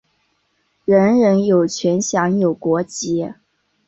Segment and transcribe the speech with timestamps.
[0.83, 3.31] 人人有权享有国籍。